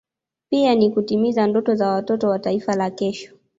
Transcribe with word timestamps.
pia 0.49 0.75
ni 0.75 0.91
kutimiza 0.91 1.47
ndoto 1.47 1.75
za 1.75 1.89
watoto 1.89 2.29
wa 2.29 2.39
Taifa 2.39 2.75
la 2.75 2.89
kesho 2.91 3.33